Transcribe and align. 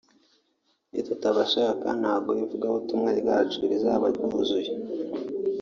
nitutabashaka 0.91 1.87
ntabwo 2.01 2.31
ivugabutumwa 2.43 3.09
ryacu 3.21 3.57
rizaba 3.71 4.05
ryuzuye 4.15 4.71